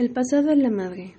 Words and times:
El 0.00 0.12
pasado 0.12 0.50
es 0.50 0.56
la 0.56 0.70
madre. 0.70 1.12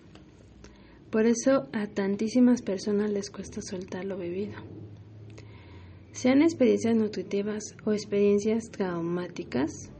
Por 1.11 1.27
eso 1.27 1.67
a 1.71 1.85
tantísimas 1.85 2.63
personas 2.63 3.11
les 3.11 3.29
cuesta 3.29 3.61
soltar 3.61 4.05
lo 4.05 4.17
vivido. 4.17 4.53
Sean 6.13 6.41
experiencias 6.41 6.95
nutritivas 6.95 7.75
o 7.85 7.93
experiencias 7.93 8.71
traumáticas, 8.71 9.91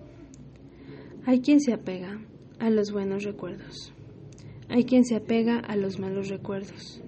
hay 1.28 1.41
quien 1.41 1.62
se 1.62 1.73
apega 1.73 2.25
a 2.57 2.71
los 2.71 2.91
buenos 2.91 3.23
recuerdos. 3.23 3.94
Hay 4.67 4.86
quien 4.86 5.05
se 5.05 5.16
apega 5.16 5.59
a 5.59 5.75
los 5.75 6.00
malos 6.00 6.29
recuerdos. 6.29 7.04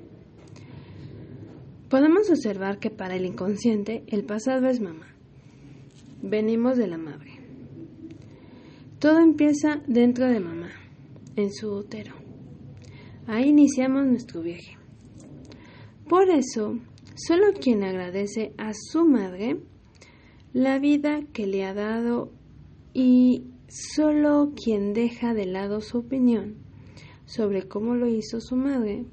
Podemos 1.89 2.29
observar 2.29 2.77
que 2.77 2.91
para 2.91 3.15
el 3.15 3.25
inconsciente 3.25 4.03
el 4.05 4.25
pasado 4.25 4.67
es 4.67 4.79
mamá. 4.79 5.07
Venimos 6.21 6.77
de 6.77 6.85
la 6.85 6.99
madre. 6.99 7.31
Todo 8.99 9.17
empieza 9.17 9.81
dentro 9.87 10.27
de 10.27 10.39
mamá, 10.39 10.69
en 11.35 11.51
su 11.51 11.71
útero. 11.71 12.13
Ahí 13.27 13.49
iniciamos 13.49 14.05
nuestro 14.05 14.41
viaje. 14.41 14.77
Por 16.07 16.29
eso, 16.29 16.77
solo 17.15 17.53
quien 17.53 17.83
agradece 17.83 18.53
a 18.57 18.71
su 18.73 19.05
madre 19.05 19.59
la 20.51 20.79
vida 20.79 21.21
que 21.33 21.47
le 21.47 21.65
ha 21.65 21.73
dado 21.73 22.31
y 22.93 23.45
solo 23.67 24.53
quien 24.55 24.93
deja 24.93 25.33
de 25.33 25.45
lado 25.45 25.81
su 25.81 25.99
opinión 25.99 26.57
sobre 27.25 27.67
cómo 27.67 27.95
lo 27.95 28.07
hizo 28.07 28.39
su 28.39 28.55
madre 28.55 29.05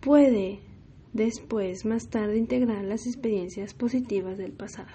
puede 0.00 0.60
después, 1.12 1.84
más 1.84 2.08
tarde, 2.08 2.36
integrar 2.36 2.84
las 2.84 3.06
experiencias 3.06 3.74
positivas 3.74 4.38
del 4.38 4.52
pasado 4.52 4.88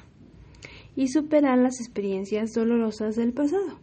y 0.96 1.08
superar 1.08 1.58
las 1.58 1.80
experiencias 1.80 2.54
dolorosas 2.54 3.16
del 3.16 3.34
pasado. 3.34 3.80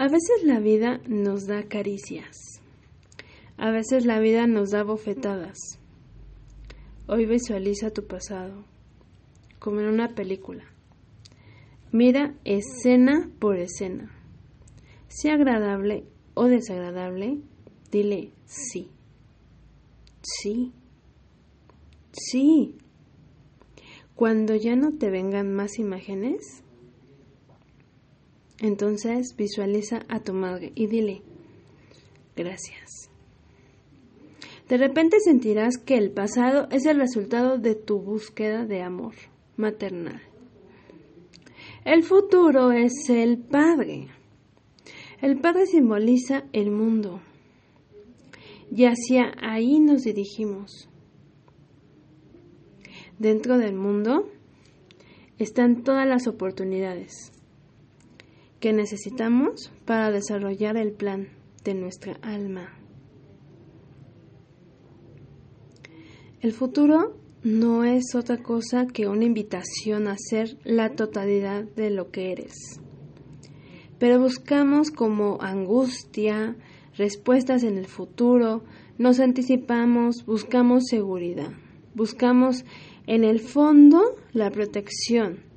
A 0.00 0.04
veces 0.04 0.44
la 0.44 0.60
vida 0.60 0.98
nos 1.08 1.46
da 1.46 1.64
caricias, 1.64 2.34
a 3.58 3.70
veces 3.70 4.06
la 4.06 4.18
vida 4.18 4.46
nos 4.46 4.70
da 4.70 4.82
bofetadas. 4.82 5.58
Hoy 7.06 7.26
visualiza 7.26 7.90
tu 7.90 8.06
pasado, 8.06 8.64
como 9.58 9.80
en 9.80 9.88
una 9.88 10.14
película. 10.14 10.64
Mira 11.92 12.34
escena 12.44 13.30
por 13.38 13.58
escena. 13.58 14.10
Sea 15.08 15.34
agradable 15.34 16.06
o 16.32 16.46
desagradable, 16.46 17.42
dile 17.92 18.32
sí. 18.46 18.88
Sí. 20.22 20.72
Sí. 22.10 22.78
Cuando 24.14 24.54
ya 24.54 24.76
no 24.76 24.96
te 24.96 25.10
vengan 25.10 25.52
más 25.52 25.78
imágenes, 25.78 26.64
entonces 28.60 29.34
visualiza 29.36 30.04
a 30.08 30.20
tu 30.20 30.34
madre 30.34 30.72
y 30.74 30.86
dile, 30.86 31.22
gracias. 32.36 33.10
De 34.68 34.76
repente 34.76 35.18
sentirás 35.18 35.78
que 35.78 35.96
el 35.96 36.12
pasado 36.12 36.68
es 36.70 36.86
el 36.86 36.98
resultado 36.98 37.58
de 37.58 37.74
tu 37.74 38.00
búsqueda 38.00 38.66
de 38.66 38.82
amor 38.82 39.14
maternal. 39.56 40.20
El 41.84 42.04
futuro 42.04 42.70
es 42.70 42.92
el 43.08 43.38
Padre. 43.38 44.08
El 45.22 45.40
Padre 45.40 45.66
simboliza 45.66 46.44
el 46.52 46.70
mundo. 46.70 47.20
Y 48.70 48.84
hacia 48.84 49.32
ahí 49.40 49.80
nos 49.80 50.02
dirigimos. 50.02 50.88
Dentro 53.18 53.58
del 53.58 53.74
mundo 53.74 54.28
están 55.38 55.82
todas 55.82 56.06
las 56.06 56.28
oportunidades 56.28 57.32
que 58.60 58.72
necesitamos 58.72 59.72
para 59.86 60.10
desarrollar 60.10 60.76
el 60.76 60.92
plan 60.92 61.28
de 61.64 61.74
nuestra 61.74 62.18
alma. 62.22 62.76
El 66.40 66.52
futuro 66.52 67.16
no 67.42 67.84
es 67.84 68.14
otra 68.14 68.42
cosa 68.42 68.86
que 68.86 69.08
una 69.08 69.24
invitación 69.24 70.08
a 70.08 70.16
ser 70.18 70.58
la 70.64 70.90
totalidad 70.90 71.64
de 71.64 71.90
lo 71.90 72.10
que 72.10 72.32
eres. 72.32 72.80
Pero 73.98 74.20
buscamos 74.20 74.90
como 74.90 75.38
angustia, 75.40 76.56
respuestas 76.96 77.62
en 77.62 77.76
el 77.76 77.86
futuro, 77.86 78.62
nos 78.98 79.20
anticipamos, 79.20 80.24
buscamos 80.26 80.84
seguridad, 80.88 81.52
buscamos 81.94 82.64
en 83.06 83.24
el 83.24 83.40
fondo 83.40 84.16
la 84.32 84.50
protección 84.50 85.49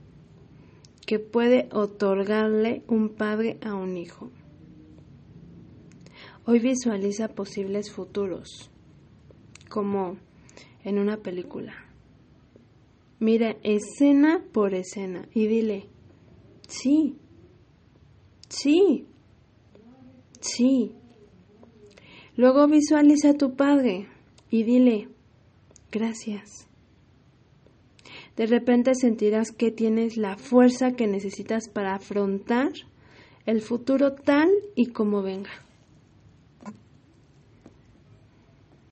que 1.13 1.19
puede 1.19 1.69
otorgarle 1.71 2.81
un 2.87 3.09
padre 3.09 3.59
a 3.61 3.75
un 3.75 3.97
hijo. 3.97 4.31
Hoy 6.47 6.57
visualiza 6.57 7.27
posibles 7.27 7.91
futuros, 7.91 8.71
como 9.69 10.17
en 10.83 10.97
una 10.97 11.17
película. 11.17 11.75
Mira 13.19 13.57
escena 13.61 14.43
por 14.51 14.73
escena 14.73 15.29
y 15.35 15.45
dile, 15.45 15.85
sí, 16.67 17.15
sí, 18.49 19.05
sí. 20.41 20.95
Luego 22.35 22.67
visualiza 22.67 23.29
a 23.29 23.37
tu 23.37 23.55
padre 23.55 24.07
y 24.49 24.63
dile, 24.63 25.09
gracias. 25.91 26.67
De 28.35 28.47
repente 28.47 28.95
sentirás 28.95 29.51
que 29.51 29.71
tienes 29.71 30.17
la 30.17 30.37
fuerza 30.37 30.93
que 30.93 31.07
necesitas 31.07 31.69
para 31.69 31.95
afrontar 31.95 32.71
el 33.45 33.61
futuro 33.61 34.13
tal 34.13 34.49
y 34.75 34.87
como 34.87 35.21
venga. 35.21 35.51